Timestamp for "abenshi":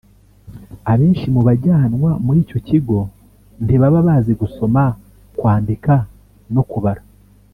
0.91-1.25